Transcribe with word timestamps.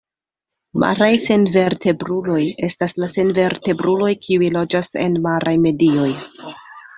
Maraj 0.83 1.09
senvertebruloj 1.25 2.39
estas 2.69 2.97
la 3.03 3.09
senvertebruloj 3.17 4.09
kiuj 4.25 4.51
loĝas 4.57 4.91
en 5.05 5.21
maraj 5.29 5.55
medioj. 5.69 6.11